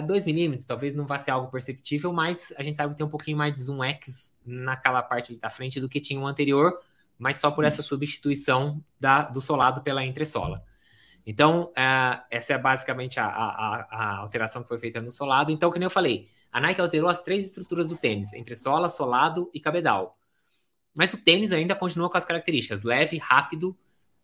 [0.06, 3.06] 2 é, milímetros talvez não vá ser algo perceptível, mas a gente sabe que tem
[3.06, 6.78] um pouquinho mais de zoom X naquela parte da frente do que tinha o anterior,
[7.18, 10.62] mas só por essa substituição da, do solado pela entressola.
[11.24, 15.52] Então, uh, essa é basicamente a, a, a, alteração que foi feita no solado.
[15.52, 19.48] Então, como eu falei, a Nike alterou as três estruturas do tênis, entre sola, solado
[19.54, 20.18] e cabedal.
[20.92, 23.76] Mas o tênis ainda continua com as características leve, rápido,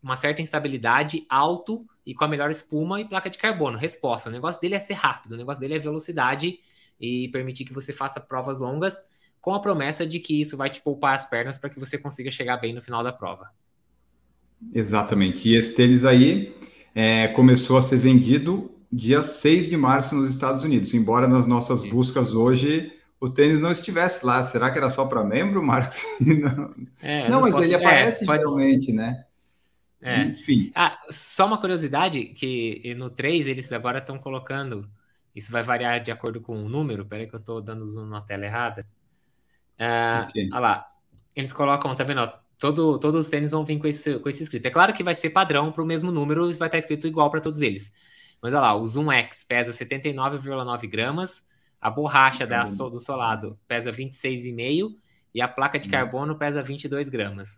[0.03, 3.77] uma certa instabilidade, alto e com a melhor espuma e placa de carbono.
[3.77, 6.59] Resposta: o negócio dele é ser rápido, o negócio dele é velocidade
[6.99, 8.99] e permitir que você faça provas longas,
[9.39, 12.31] com a promessa de que isso vai te poupar as pernas para que você consiga
[12.31, 13.51] chegar bem no final da prova.
[14.73, 15.47] Exatamente.
[15.47, 16.53] E esse tênis aí,
[16.95, 21.87] é, começou a ser vendido dia 6 de março nos Estados Unidos, embora nas nossas
[21.87, 22.91] buscas hoje
[23.21, 24.43] o tênis não estivesse lá.
[24.43, 26.01] Será que era só para membro, Marcos?
[26.19, 29.25] não, é, não mas ele aparece é, geralmente, né?
[30.01, 30.23] É.
[30.23, 30.71] Enfim.
[30.73, 34.89] Ah, só uma curiosidade, que no 3 eles agora estão colocando,
[35.35, 38.21] isso vai variar de acordo com o número, peraí que eu estou dando zoom na
[38.21, 38.85] tela errada.
[39.77, 40.47] Ah, okay.
[40.51, 40.91] Olha lá,
[41.35, 42.31] eles colocam, tá vendo?
[42.57, 44.65] Todo, todos os tênis vão vir com esse, com esse escrito.
[44.65, 47.39] É claro que vai ser padrão para o mesmo número, vai estar escrito igual para
[47.39, 47.91] todos eles.
[48.41, 51.43] Mas olha lá, o Zoom X pesa 79,9 gramas,
[51.79, 54.95] a borracha da, do solado pesa 26,5
[55.33, 55.91] e a placa de hum.
[55.91, 57.57] carbono pesa 22 gramas.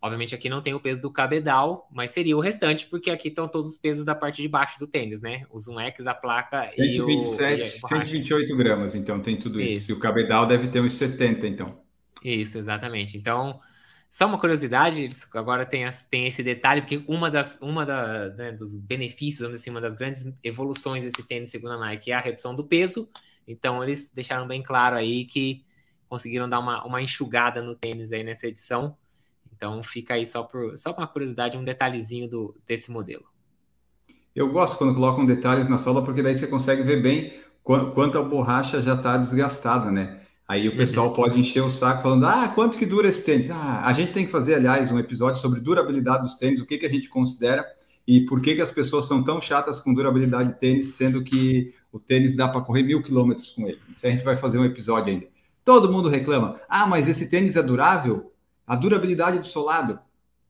[0.00, 3.48] Obviamente aqui não tem o peso do cabedal, mas seria o restante, porque aqui estão
[3.48, 5.44] todos os pesos da parte de baixo do tênis, né?
[5.50, 7.88] Os Zoom X, a placa 127, e o...
[7.88, 9.78] 128 gramas, então tem tudo isso.
[9.78, 9.90] isso.
[9.90, 11.82] E o cabedal deve ter uns 70, então.
[12.22, 13.16] Isso, exatamente.
[13.16, 13.60] Então,
[14.08, 18.76] só uma curiosidade, agora tem, tem esse detalhe, porque uma das uma da, né, dos
[18.76, 22.62] benefícios, assim, uma das grandes evoluções desse tênis, segundo a Nike, é a redução do
[22.62, 23.08] peso.
[23.48, 25.64] Então, eles deixaram bem claro aí que
[26.08, 28.96] conseguiram dar uma, uma enxugada no tênis aí nessa edição.
[29.58, 33.24] Então, fica aí só por só uma curiosidade, um detalhezinho do, desse modelo.
[34.34, 37.32] Eu gosto quando colocam detalhes na sola, porque daí você consegue ver bem
[37.64, 40.20] quanto a borracha já está desgastada, né?
[40.46, 41.14] Aí o pessoal uhum.
[41.14, 43.50] pode encher o saco falando: ah, quanto que dura esse tênis?
[43.50, 46.78] Ah, a gente tem que fazer, aliás, um episódio sobre durabilidade dos tênis, o que,
[46.78, 47.66] que a gente considera
[48.06, 51.74] e por que, que as pessoas são tão chatas com durabilidade de tênis, sendo que
[51.92, 53.80] o tênis dá para correr mil quilômetros com ele.
[53.94, 55.26] Isso a gente vai fazer um episódio ainda.
[55.64, 58.32] Todo mundo reclama: ah, mas esse tênis é durável?
[58.68, 59.98] A durabilidade do solado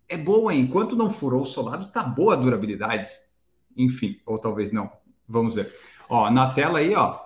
[0.09, 3.09] é boa, enquanto não furou o solado, tá boa a durabilidade.
[3.76, 4.90] Enfim, ou talvez não.
[5.28, 5.72] Vamos ver.
[6.09, 7.20] Ó, na tela aí, ó,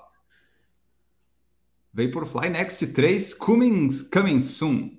[1.95, 4.99] Vaporfly Next 3 coming, coming soon.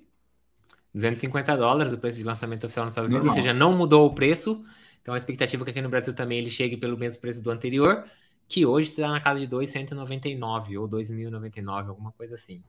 [0.96, 3.40] 250 dólares o preço de lançamento oficial nos Estados Unidos, Normal.
[3.40, 4.64] ou seja, não mudou o preço.
[5.02, 7.52] Então a expectativa é que aqui no Brasil também ele chegue pelo mesmo preço do
[7.52, 8.06] anterior,
[8.48, 12.64] que hoje está na casa de 2,199 ou 2.099, alguma coisa assim.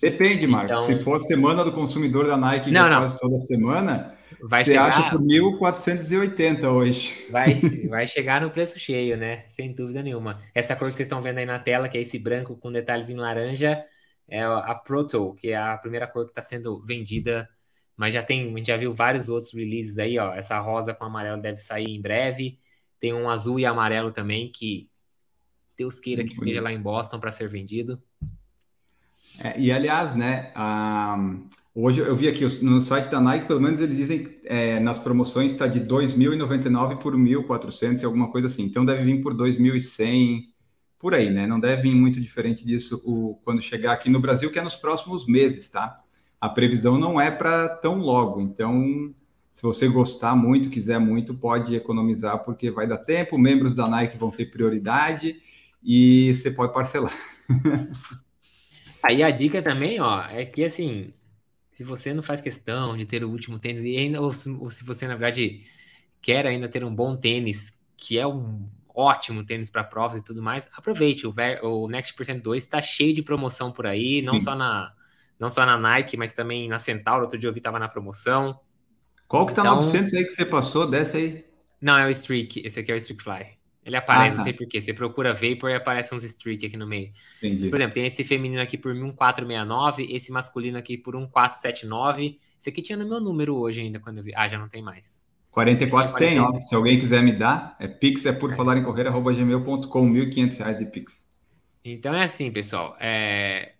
[0.00, 0.82] Depende, Marcos.
[0.82, 0.84] Então...
[0.84, 2.98] Se for semana do consumidor da Nike, não, não.
[2.98, 4.86] quase toda semana, vai você chegar...
[4.86, 7.26] acha por 1.480 hoje.
[7.30, 7.54] Vai,
[7.88, 9.44] vai chegar no preço cheio, né?
[9.56, 10.40] Sem dúvida nenhuma.
[10.54, 13.10] Essa cor que vocês estão vendo aí na tela, que é esse branco com detalhes
[13.10, 13.84] em laranja,
[14.28, 17.48] é a Proto, que é a primeira cor que está sendo vendida.
[17.96, 20.32] Mas já tem, a gente já viu vários outros releases aí, ó.
[20.32, 22.58] Essa rosa com amarelo deve sair em breve.
[23.00, 24.88] Tem um azul e amarelo também, que
[25.76, 28.00] Deus queira que esteja lá em Boston para ser vendido.
[29.38, 30.52] É, e aliás, né,
[31.72, 34.98] hoje eu vi aqui no site da Nike, pelo menos eles dizem que é, nas
[34.98, 38.64] promoções está de 2.099 por 1.400 e alguma coisa assim.
[38.64, 40.48] Então deve vir por 2.100
[40.98, 41.46] por aí, né?
[41.46, 44.74] Não deve vir muito diferente disso o, quando chegar aqui no Brasil, que é nos
[44.74, 46.00] próximos meses, tá?
[46.40, 48.40] A previsão não é para tão logo.
[48.40, 49.14] Então,
[49.52, 54.18] se você gostar muito, quiser muito, pode economizar, porque vai dar tempo, membros da Nike
[54.18, 55.36] vão ter prioridade
[55.82, 57.14] e você pode parcelar.
[59.02, 61.12] Aí a dica também, ó, é que assim,
[61.72, 64.70] se você não faz questão de ter o último tênis, e ainda, ou, se, ou
[64.70, 65.64] se você, na verdade,
[66.20, 70.42] quer ainda ter um bom tênis, que é um ótimo tênis para provas e tudo
[70.42, 71.26] mais, aproveite.
[71.26, 74.92] O, o Next Percent 2 está cheio de promoção por aí, não só, na,
[75.38, 77.22] não só na Nike, mas também na Centauro.
[77.22, 78.58] Outro dia eu vi estava na promoção.
[79.28, 79.76] Qual que tá então...
[79.76, 80.90] 900 aí que você passou?
[80.90, 81.44] Desce aí.
[81.80, 82.60] Não, é o Streak.
[82.66, 83.57] Esse aqui é o Streak Fly.
[83.88, 84.82] Ele aparece, ah, não sei porquê.
[84.82, 87.10] Você procura Vapor e aparece uns streak aqui no meio.
[87.42, 92.38] Mas, por exemplo, tem esse feminino aqui por 1469, esse masculino aqui por 1479.
[92.60, 94.34] Esse aqui tinha no meu número hoje ainda, quando eu vi.
[94.36, 95.22] Ah, já não tem mais.
[95.50, 96.60] 44 tem, ó.
[96.60, 100.58] Se alguém quiser me dar, é pix, é por falar em correr, arroba gmail.com, 1.500
[100.58, 101.26] reais de pix.
[101.82, 102.94] Então é assim, pessoal.
[103.00, 103.72] É...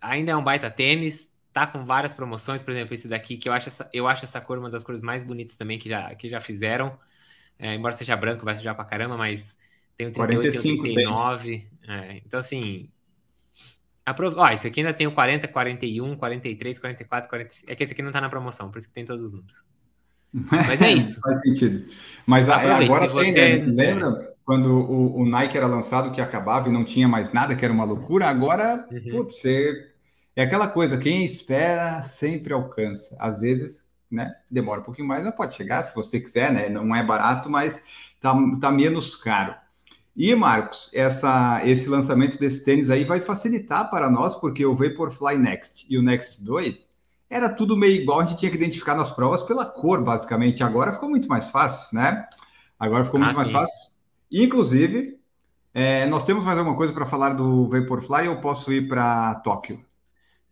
[0.00, 3.52] Ainda é um baita tênis, tá com várias promoções, por exemplo, esse daqui, que eu
[3.52, 6.28] acho essa, eu acho essa cor uma das cores mais bonitas também que já, que
[6.28, 6.96] já fizeram.
[7.58, 9.56] É, embora seja branco, vai sujar pra caramba, mas
[9.96, 11.42] tem o 38, 45, tem o 39.
[11.48, 11.68] Tem.
[11.88, 12.88] É, então, assim.
[14.06, 14.34] Aprov...
[14.36, 17.70] Ó, esse aqui ainda tem o 40, 41, 43, 44, 45.
[17.70, 19.64] É que esse aqui não tá na promoção, por isso que tem todos os números.
[20.32, 21.20] Mas é isso.
[21.20, 21.90] Faz sentido.
[22.24, 23.48] Mas Aproveite, agora tem, você...
[23.58, 23.84] né?
[23.84, 27.64] Lembra quando o, o, Nike era lançado que acabava e não tinha mais nada, que
[27.64, 28.26] era uma loucura?
[28.26, 29.10] Agora, uhum.
[29.10, 29.90] putz, você...
[30.36, 33.16] é aquela coisa, quem espera sempre alcança.
[33.18, 34.34] Às vezes né?
[34.50, 36.68] Demora um pouquinho mais, mas pode chegar se você quiser, né?
[36.68, 37.82] Não é barato, mas
[38.20, 39.54] tá, tá menos caro.
[40.16, 45.38] E, Marcos, essa, esse lançamento desse tênis aí vai facilitar para nós, porque o Vaporfly
[45.38, 46.88] Next e o Next 2
[47.30, 50.64] era tudo meio igual, a gente tinha que identificar nas provas pela cor, basicamente.
[50.64, 52.26] Agora ficou muito mais fácil, né?
[52.78, 53.92] Agora ficou muito ah, mais fácil.
[54.32, 55.18] Inclusive,
[55.72, 59.84] é, nós temos mais alguma coisa para falar do Vaporfly ou posso ir para Tóquio?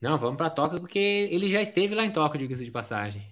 [0.01, 3.27] Não, vamos para Tóquio, porque ele já esteve lá em Tóquio, diga-se de passagem.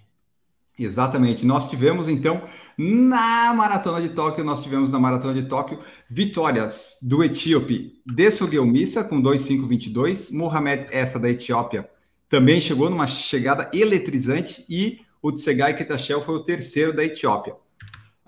[0.77, 1.45] Exatamente.
[1.45, 2.41] Nós tivemos, então,
[2.77, 9.03] na Maratona de Tóquio, nós tivemos na Maratona de Tóquio vitórias do etíope Desogel Missa
[9.03, 11.89] com 2,522, Mohamed Essa da Etiópia
[12.29, 17.55] também chegou numa chegada eletrizante e o Tsegai Ketachel foi o terceiro da Etiópia.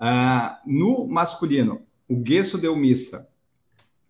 [0.00, 3.28] Uh, no masculino, o Gesso deu Missa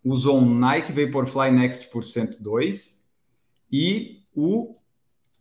[0.03, 3.03] usou um Nike Vaporfly Next por 102
[3.71, 4.75] e o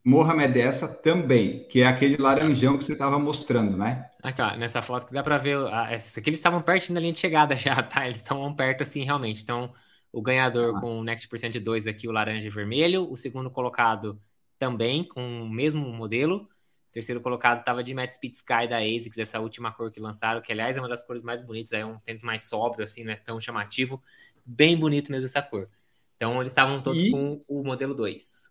[0.08, 4.08] Mohamed Essa também, que é aquele laranjão que você estava mostrando, né?
[4.22, 6.98] Aqui, ó, nessa foto que dá para ver, ah, essa aqui eles estavam perto da
[6.98, 8.06] linha de chegada já, tá?
[8.06, 9.42] Eles estavam perto assim, realmente.
[9.42, 9.70] Então,
[10.10, 10.80] o ganhador ah.
[10.80, 13.06] com o Next Percent 2 aqui, o laranja e vermelho.
[13.10, 14.18] O segundo colocado
[14.58, 16.48] também com o mesmo modelo.
[16.88, 20.40] O terceiro colocado estava de Matt Speed Sky da ASICS, essa última cor que lançaram,
[20.40, 23.12] que aliás é uma das cores mais bonitas, é um tênis mais sóbrio, assim, não
[23.12, 24.02] é tão chamativo.
[24.42, 25.68] Bem bonito mesmo essa cor.
[26.16, 27.10] Então, eles estavam todos e...
[27.10, 28.47] com o modelo 2.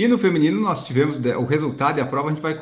[0.00, 2.54] E no feminino nós tivemos o resultado e a prova a gente vai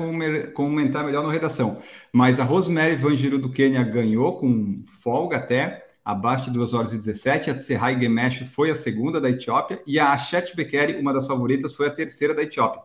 [0.52, 1.80] comentar melhor na redação.
[2.12, 6.92] Mas a Rosemary Van Giro do Quênia ganhou com folga até, abaixo de 2 horas
[6.92, 7.50] e 17.
[7.50, 11.76] A Tserrai Gemesh foi a segunda da Etiópia e a Achet Bekeri, uma das favoritas,
[11.76, 12.82] foi a terceira da Etiópia.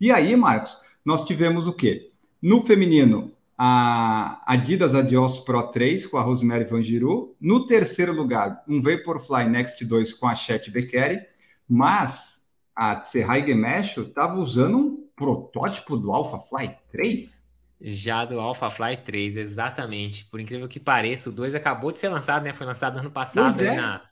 [0.00, 2.10] E aí, Marcos, nós tivemos o quê?
[2.40, 7.36] No feminino, a Adidas Adios Pro 3 com a Rosemary Van Giru.
[7.38, 11.20] No terceiro lugar, um Vaporfly Next 2 com a Chet Bekeri.
[11.68, 12.39] Mas
[12.80, 17.44] a Tserrai Gemesho estava usando um protótipo do AlphaFly 3?
[17.78, 20.24] Já do AlphaFly 3, exatamente.
[20.30, 22.54] Por incrível que pareça, o 2 acabou de ser lançado, né?
[22.54, 23.76] Foi lançado ano passado é.
[23.76, 24.02] na,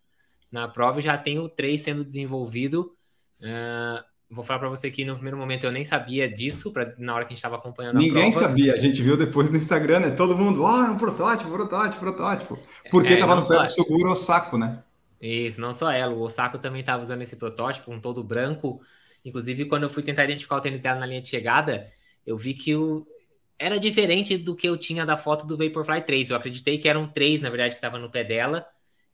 [0.53, 2.93] na prova e já tem o 3 sendo desenvolvido.
[3.41, 7.15] Uh, vou falar para você que no primeiro momento eu nem sabia disso, pra, na
[7.15, 10.11] hora que a gente estava acompanhando Ninguém sabia, a gente viu depois no Instagram, né?
[10.11, 12.59] Todo mundo, ó, oh, é um protótipo, protótipo, protótipo.
[12.91, 14.83] Porque estava é, no pé do Suguro Osako, né?
[15.21, 16.15] Isso, não só ela.
[16.15, 18.81] O Osako também estava usando esse protótipo, um todo branco.
[19.25, 21.91] Inclusive, quando eu fui tentar identificar o tênis dela na linha de chegada,
[22.25, 23.07] eu vi que o...
[23.59, 26.31] era diferente do que eu tinha da foto do Vaporfly 3.
[26.31, 28.67] Eu acreditei que era um 3, na verdade, que estava no pé dela.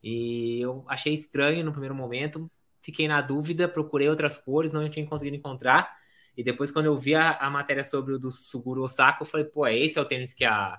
[0.03, 2.51] E eu achei estranho no primeiro momento.
[2.83, 5.97] Fiquei na dúvida, procurei outras cores, não tinha conseguido encontrar.
[6.37, 9.47] E depois, quando eu vi a, a matéria sobre o do Suguro Osako, eu falei,
[9.47, 10.79] pô, esse é o tênis que a,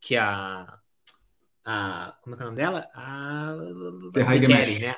[0.00, 0.78] que a
[1.66, 2.16] a.
[2.22, 2.88] Como é que é o nome dela?
[2.94, 3.56] A.
[4.14, 4.80] Terraigemesh.
[4.80, 4.94] Né?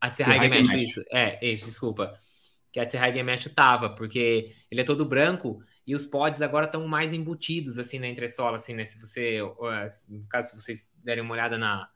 [0.00, 1.04] A Terraigemesh, isso.
[1.10, 2.16] É, isso, desculpa.
[2.72, 7.12] Que a Terraigemesh tava, porque ele é todo branco e os pods agora estão mais
[7.12, 8.84] embutidos, assim, na entressola, assim, né?
[8.84, 9.40] Se você.
[10.08, 11.88] No caso, se vocês derem uma olhada na,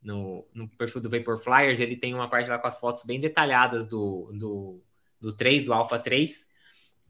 [0.00, 3.18] no, no perfil do Vapor Flyers, ele tem uma parte lá com as fotos bem
[3.18, 4.82] detalhadas do, do,
[5.20, 6.46] do 3, do Alpha 3.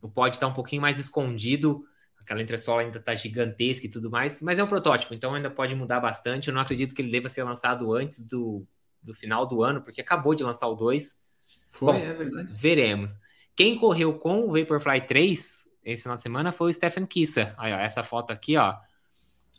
[0.01, 1.85] O pod está um pouquinho mais escondido
[2.27, 5.77] aquela entressola ainda está gigantesca e tudo mais, mas é um protótipo, então ainda pode
[5.77, 6.49] mudar bastante.
[6.49, 8.67] Eu não acredito que ele deva ser lançado antes do,
[9.01, 11.23] do final do ano, porque acabou de lançar o 2.
[11.69, 12.53] Foi, Bom, é verdade.
[12.53, 13.17] Veremos.
[13.55, 17.55] Quem correu com o Vaporfly 3 esse final de semana foi o Stephen Kissa.
[17.57, 18.75] Aí, ó, essa foto aqui, ó.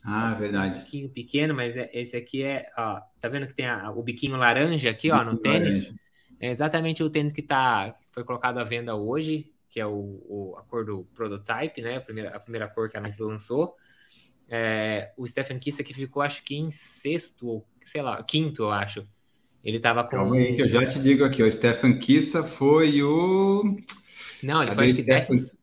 [0.04, 0.76] Ah, verdade.
[0.76, 4.02] Um pouquinho pequeno, mas é, esse aqui é, ó, tá vendo que tem a, o
[4.02, 5.84] biquinho laranja aqui, ó, no tênis?
[5.84, 6.00] Laranja.
[6.38, 10.56] É exatamente o tênis que tá, foi colocado à venda hoje que é o, o,
[10.58, 11.96] a cor do prototype, né?
[11.96, 13.74] A primeira, a primeira cor que a Nike lançou.
[14.48, 18.70] É, o Stephen Kissa que ficou, acho que em sexto, ou sei lá, quinto, eu
[18.70, 19.06] acho.
[19.62, 20.10] Ele tava com.
[20.10, 23.76] Calma aí, que eu já te digo aqui, o Stephen Kissa foi o.
[24.42, 25.14] Não, ele Cadê foi Stephen...
[25.14, 25.58] décimo.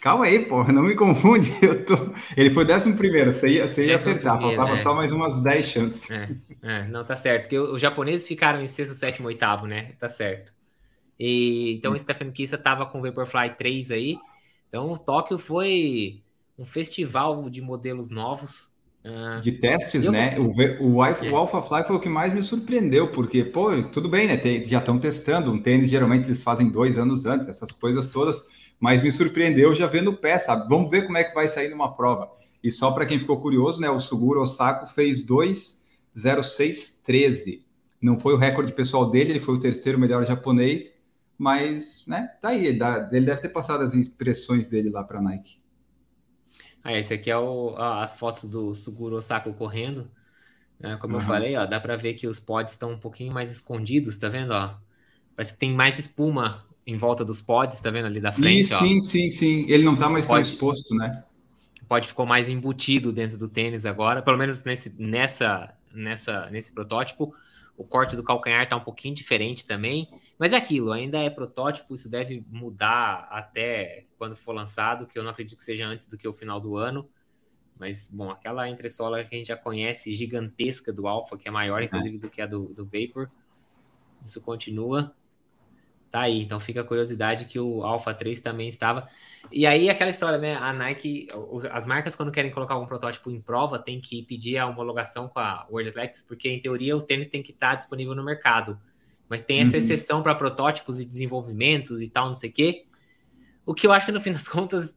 [0.00, 1.52] Calma aí, porra, não me confunde.
[1.60, 1.94] Eu tô...
[2.36, 4.78] Ele foi décimo primeiro, você ia, você ia acertar, faltava é.
[4.78, 6.08] só mais umas 10 chances.
[6.08, 6.28] É,
[6.62, 9.94] é, não, tá certo, porque os japoneses ficaram em sexto, sétimo, oitavo, né?
[9.98, 10.54] Tá certo.
[11.18, 14.18] E, então o Stephen Kissa estava com o Vaporfly 3 aí.
[14.68, 16.22] Então o Tóquio foi
[16.58, 18.74] um festival de modelos novos.
[19.04, 20.12] Uh, de testes, eu...
[20.12, 20.36] né?
[20.38, 21.30] O, o, é.
[21.30, 24.36] o AlphaFly foi o que mais me surpreendeu, porque, pô, tudo bem, né?
[24.36, 25.52] Tem, já estão testando.
[25.52, 28.42] Um tênis geralmente eles fazem dois anos antes, essas coisas todas,
[28.80, 30.68] mas me surpreendeu já vendo o pé, sabe?
[30.68, 32.28] Vamos ver como é que vai sair numa prova.
[32.62, 33.88] E só para quem ficou curioso, né?
[33.88, 37.62] O Suguro Osako fez 2,0613.
[38.02, 40.96] Não foi o recorde pessoal dele, ele foi o terceiro melhor japonês
[41.38, 42.66] mas, né, tá aí.
[42.66, 42.78] Ele
[43.26, 45.58] deve ter passado as impressões dele lá para Nike.
[46.82, 50.08] Ah, esse aqui é o, ó, as fotos do Suguro Osako correndo.
[50.78, 50.96] Né?
[51.00, 51.20] Como uhum.
[51.20, 54.28] eu falei, ó, dá para ver que os pods estão um pouquinho mais escondidos, tá
[54.28, 54.52] vendo?
[54.52, 54.74] Ó?
[55.34, 58.60] Parece que tem mais espuma em volta dos pods, tá vendo ali da frente?
[58.60, 59.66] E, sim, sim, sim.
[59.68, 61.24] Ele não tá mais tão exposto, né?
[61.82, 66.72] O pod ficou mais embutido dentro do tênis agora, pelo menos nesse, nessa, nessa, nesse
[66.72, 67.34] protótipo.
[67.76, 70.08] O corte do calcanhar está um pouquinho diferente também.
[70.38, 75.22] Mas é aquilo, ainda é protótipo, isso deve mudar até quando for lançado, que eu
[75.22, 77.08] não acredito que seja antes do que o final do ano.
[77.78, 81.82] Mas, bom, aquela entressola que a gente já conhece, gigantesca do Alpha, que é maior,
[81.82, 83.30] inclusive, do que a do, do Vapor.
[84.26, 85.14] Isso continua.
[86.16, 89.06] Tá aí, então fica a curiosidade que o Alpha 3 também estava.
[89.52, 90.54] E aí aquela história, né?
[90.54, 91.28] A Nike,
[91.70, 95.38] as marcas quando querem colocar um protótipo em prova, tem que pedir a homologação com
[95.38, 98.80] a World Athletics, porque em teoria o tênis tem que estar disponível no mercado.
[99.28, 99.78] Mas tem essa uhum.
[99.78, 102.86] exceção para protótipos e desenvolvimentos e tal, não sei o quê.
[103.66, 104.96] O que eu acho que no fim das contas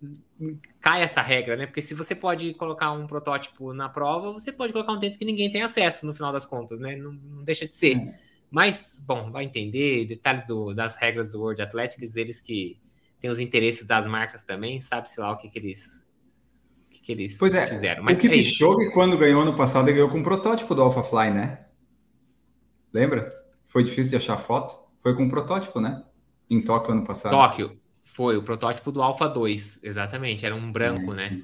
[0.79, 1.65] cai essa regra, né?
[1.65, 5.25] Porque se você pode colocar um protótipo na prova, você pode colocar um tênis que
[5.25, 6.95] ninguém tem acesso no final das contas, né?
[6.95, 7.97] Não, não deixa de ser.
[7.97, 8.13] Uhum.
[8.51, 12.79] Mas, bom, vai entender detalhes do, das regras do World Athletics, eles que
[13.19, 16.03] têm os interesses das marcas também, sabe-se lá o que, que eles
[16.89, 18.03] que, que eles pois é, fizeram.
[18.03, 21.31] Mas o Kipchoge, é quando ganhou no passado, ele ganhou com um protótipo do AlphaFly,
[21.31, 21.65] né?
[22.91, 23.31] Lembra?
[23.67, 24.75] Foi difícil de achar foto.
[25.03, 26.03] Foi com um protótipo, né?
[26.49, 27.31] Em Tóquio ano passado.
[27.31, 27.79] Tóquio.
[28.03, 30.45] Foi o protótipo do Alpha 2, exatamente.
[30.45, 31.15] Era um branco, é.
[31.15, 31.43] né?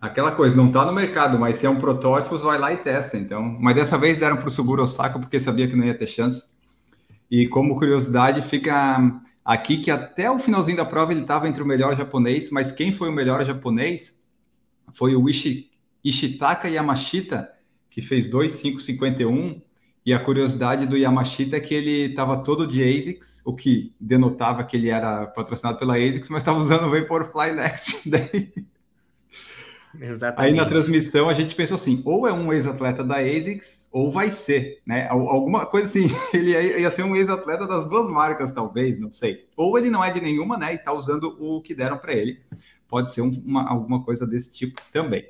[0.00, 3.16] Aquela coisa, não está no mercado, mas se é um protótipo, vai lá e testa.
[3.16, 6.06] Então, mas dessa vez deram para o Suguro Osaka porque sabia que não ia ter
[6.06, 6.44] chance.
[7.30, 11.66] E como curiosidade, fica aqui que até o finalzinho da prova ele estava entre o
[11.66, 14.18] melhor japonês, mas quem foi o melhor japonês
[14.92, 15.70] foi o Ishi,
[16.04, 17.50] Ishitaka Yamashita,
[17.90, 19.60] que fez 2,551.
[20.06, 24.62] E a curiosidade do Yamashita é que ele estava todo de ASICS, o que denotava
[24.62, 28.08] que ele era patrocinado pela ASICS, mas estava usando o Vaporfly Next.
[28.10, 28.52] Daí...
[30.00, 30.52] Exatamente.
[30.52, 34.30] Aí na transmissão a gente pensou assim, ou é um ex-atleta da ASICS, ou vai
[34.30, 35.08] ser, né?
[35.08, 39.46] Alguma coisa assim, ele ia ser um ex-atleta das duas marcas, talvez, não sei.
[39.56, 40.72] Ou ele não é de nenhuma, né?
[40.72, 42.40] E está usando o que deram para ele.
[42.88, 45.26] Pode ser uma, alguma coisa desse tipo também.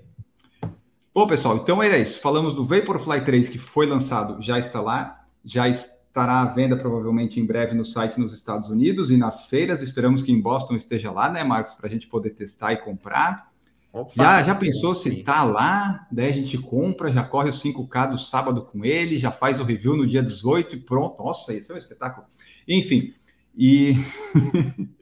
[1.14, 2.20] Bom, pessoal, então era isso.
[2.20, 7.38] Falamos do Vaporfly 3 que foi lançado, já está lá, já estará à venda provavelmente
[7.38, 9.80] em breve no site nos Estados Unidos e nas feiras.
[9.80, 13.53] Esperamos que em Boston esteja lá, né, Marcos, para a gente poder testar e comprar.
[13.94, 18.10] Opa, já, já pensou se tá lá, daí a gente compra, já corre o 5K
[18.10, 21.22] do sábado com ele, já faz o review no dia 18 e pronto.
[21.22, 22.26] Nossa, isso é um espetáculo.
[22.66, 23.14] Enfim,
[23.56, 23.94] e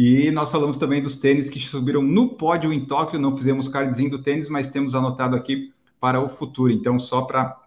[0.00, 3.18] E nós falamos também dos tênis que subiram no pódio em Tóquio.
[3.18, 6.72] Não fizemos cardzinho do tênis, mas temos anotado aqui para o futuro.
[6.72, 7.60] Então, só para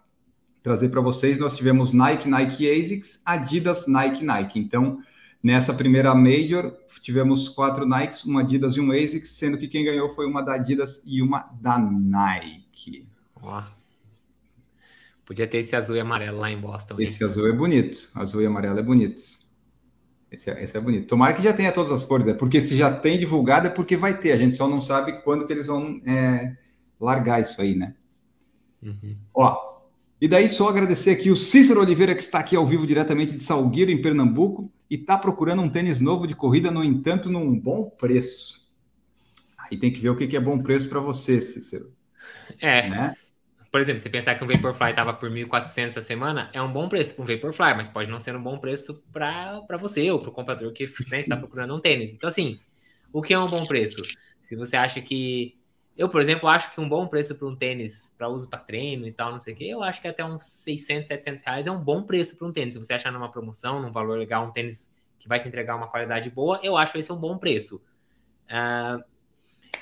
[0.62, 4.58] trazer para vocês, nós tivemos Nike, Nike ASICS, Adidas, Nike, Nike.
[4.58, 5.00] Então,
[5.42, 10.08] nessa primeira Major, tivemos quatro Nikes, uma Adidas e um ASICS, sendo que quem ganhou
[10.10, 13.08] foi uma da Adidas e uma da Nike.
[13.36, 13.62] Ó.
[15.24, 16.96] Podia ter esse azul e amarelo lá em Boston.
[16.98, 18.10] Esse azul é bonito.
[18.14, 19.20] Azul e amarelo é bonito.
[20.30, 21.08] Esse é, esse é bonito.
[21.08, 22.34] Tomara que já tenha todas as cores, né?
[22.34, 24.32] porque se já tem divulgado é porque vai ter.
[24.32, 26.56] A gente só não sabe quando que eles vão é,
[27.00, 27.94] largar isso aí, né?
[28.82, 29.16] Uhum.
[29.34, 29.71] Ó,
[30.22, 33.42] e daí só agradecer aqui o Cícero Oliveira, que está aqui ao vivo diretamente de
[33.42, 37.90] Salgueiro, em Pernambuco, e está procurando um tênis novo de corrida, no entanto, num bom
[37.90, 38.70] preço.
[39.58, 41.92] Aí tem que ver o que é bom preço para você, Cícero.
[42.60, 42.88] É.
[42.88, 43.16] Né?
[43.72, 46.88] Por exemplo, você pensar que um Vaporfly estava por 1.400 essa semana, é um bom
[46.88, 50.30] preço para um Vaporfly, mas pode não ser um bom preço para você ou para
[50.30, 52.14] o comprador que né, está procurando um tênis.
[52.14, 52.60] Então, assim,
[53.12, 54.00] o que é um bom preço?
[54.40, 55.56] Se você acha que.
[55.96, 59.06] Eu, por exemplo, acho que um bom preço para um tênis para uso para treino
[59.06, 61.70] e tal, não sei o quê, eu acho que até uns 600, 700 reais é
[61.70, 62.74] um bom preço para um tênis.
[62.74, 65.88] Se você achar numa promoção, num valor legal, um tênis que vai te entregar uma
[65.88, 67.76] qualidade boa, eu acho esse um bom preço.
[68.46, 69.04] Uh,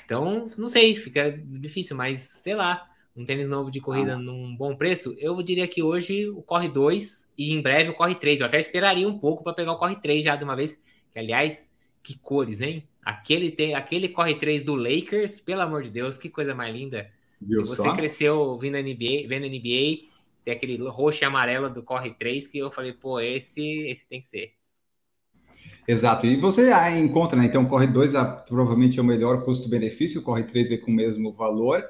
[0.05, 4.19] então, não sei, fica difícil, mas sei lá um tênis novo de corrida ah.
[4.19, 8.15] num bom preço, eu diria que hoje o Corre 2 e em breve o Corre
[8.15, 8.41] 3.
[8.41, 10.77] Eu até esperaria um pouco para pegar o Corre 3 já de uma vez.
[11.11, 11.70] Que, aliás,
[12.03, 12.87] que cores, hein?
[13.03, 17.09] Aquele, tem, aquele Corre 3 do Lakers, pelo amor de Deus, que coisa mais linda.
[17.39, 17.95] Viu Se você só?
[17.95, 20.07] cresceu vindo NBA, vendo NBA,
[20.43, 24.21] tem aquele roxo e amarelo do Corre 3 que eu falei, pô, esse, esse tem
[24.21, 24.53] que ser.
[25.87, 27.45] Exato, e você encontra, né?
[27.45, 28.11] Então, Corre 2
[28.47, 31.83] provavelmente é o melhor custo-benefício, Corre 3 vem com o mesmo valor.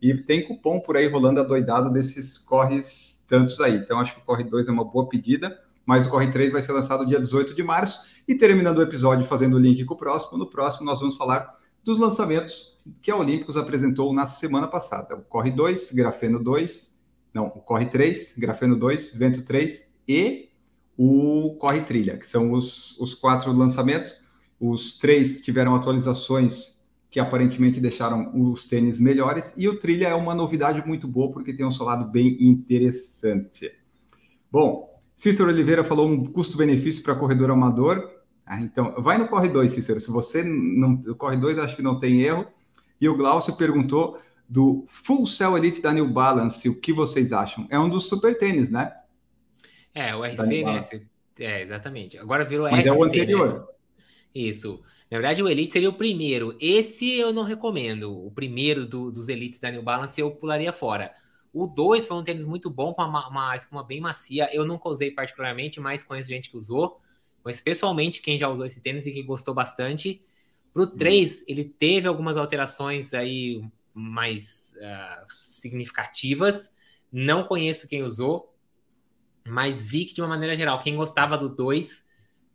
[0.00, 3.76] E tem cupom por aí rolando adoidado desses corres tantos aí.
[3.76, 6.62] Então, acho que o Corre 2 é uma boa pedida, mas o Corre 3 vai
[6.62, 8.06] ser lançado dia 18 de março.
[8.26, 11.58] E terminando o episódio, fazendo o link com o próximo, no próximo nós vamos falar
[11.84, 15.14] dos lançamentos que a Olímpicos apresentou na semana passada.
[15.14, 17.02] O Corre 2, Grafeno 2,
[17.34, 20.48] não, o Corre 3, Grafeno 2, Vento 3 e
[20.96, 24.16] o Corre Trilha, que são os, os quatro lançamentos.
[24.58, 29.52] Os três tiveram atualizações que aparentemente deixaram os tênis melhores.
[29.56, 33.70] E o Trilha é uma novidade muito boa, porque tem um solado bem interessante.
[34.50, 38.13] Bom, Cícero Oliveira falou um custo-benefício para corredor amador.
[38.46, 40.00] Ah, então, vai no Corre 2, Cícero.
[40.00, 41.02] Se você não.
[41.06, 42.46] O Corre 2 acho que não tem erro.
[43.00, 46.68] E o Glaucio perguntou do Full Cell Elite da New Balance.
[46.68, 47.66] O que vocês acham?
[47.70, 48.94] É um dos super tênis, né?
[49.94, 50.82] É, o RC, né?
[51.38, 52.18] É, exatamente.
[52.18, 53.54] Agora virou Mas SC, é o anterior.
[53.54, 53.66] Né?
[54.34, 54.80] Isso.
[55.10, 56.56] Na verdade, o Elite seria o primeiro.
[56.60, 58.26] Esse eu não recomendo.
[58.26, 61.12] O primeiro do, dos Elites da New Balance eu pularia fora.
[61.52, 64.52] O 2 foi um tênis muito bom, com uma, uma espuma bem macia.
[64.52, 67.00] Eu nunca usei particularmente, mas conheço gente que usou.
[67.44, 70.24] Conheço pessoalmente quem já usou esse tênis e que gostou bastante.
[70.72, 71.44] Pro 3, uhum.
[71.46, 76.74] ele teve algumas alterações aí mais uh, significativas.
[77.12, 78.56] Não conheço quem usou,
[79.46, 82.08] mas vi que de uma maneira geral, quem gostava do 2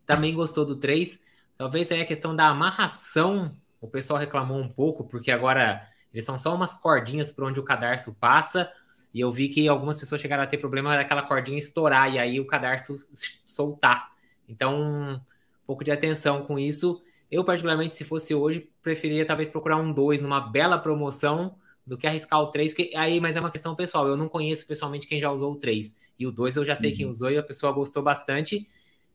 [0.04, 1.20] também gostou do 3.
[1.56, 6.36] Talvez aí a questão da amarração, o pessoal reclamou um pouco, porque agora eles são
[6.36, 8.68] só umas cordinhas por onde o cadarço passa.
[9.14, 12.40] E eu vi que algumas pessoas chegaram a ter problema daquela cordinha estourar e aí
[12.40, 13.06] o cadarço
[13.46, 14.09] soltar.
[14.50, 15.20] Então, um
[15.66, 17.00] pouco de atenção com isso.
[17.30, 21.54] Eu, particularmente, se fosse hoje, preferiria talvez procurar um 2 numa bela promoção
[21.86, 24.06] do que arriscar o 3, porque aí, mas é uma questão pessoal.
[24.06, 25.96] Eu não conheço pessoalmente quem já usou o 3.
[26.18, 26.96] E o 2 eu já sei uhum.
[26.96, 28.68] quem usou e a pessoa gostou bastante.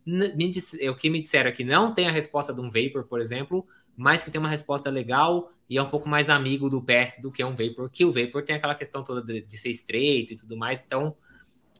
[0.06, 3.06] Me disse, o que me disseram é que não tem a resposta de um Vapor,
[3.06, 3.66] por exemplo,
[3.98, 7.32] mas que tem uma resposta legal e é um pouco mais amigo do pé do
[7.32, 10.36] que um Vapor, que o Vapor tem aquela questão toda de, de ser estreito e
[10.36, 11.16] tudo mais, então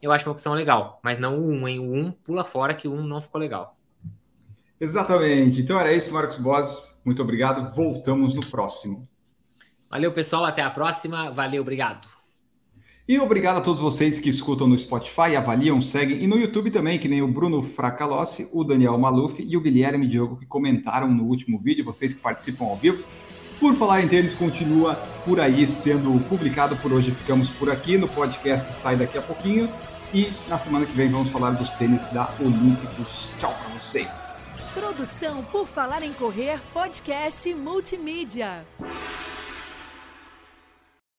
[0.02, 1.78] eu acho uma opção legal, mas não o 1, hein?
[1.80, 3.76] O 1 pula fora que o 1 não ficou legal.
[4.80, 5.60] Exatamente.
[5.60, 7.00] Então era isso, Marcos Boss.
[7.04, 7.74] Muito obrigado.
[7.74, 9.08] Voltamos no próximo.
[9.90, 10.44] Valeu, pessoal.
[10.44, 11.30] Até a próxima.
[11.30, 12.08] Valeu, obrigado.
[13.08, 16.98] E obrigado a todos vocês que escutam no Spotify, avaliam, seguem e no YouTube também,
[16.98, 21.22] que nem o Bruno Fracalossi, o Daniel Maluf e o Guilherme Diogo que comentaram no
[21.22, 23.04] último vídeo, vocês que participam ao vivo.
[23.58, 24.94] Por falar em tênis, continua
[25.24, 26.76] por aí sendo publicado.
[26.76, 27.96] Por hoje ficamos por aqui.
[27.96, 29.68] No podcast sai daqui a pouquinho.
[30.12, 33.32] E na semana que vem vamos falar dos tênis da Olímpicos.
[33.38, 34.52] Tchau para vocês.
[34.74, 38.64] Produção por Falar em Correr, podcast multimídia.